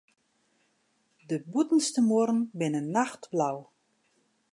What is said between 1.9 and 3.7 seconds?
muorren binne nachtblau.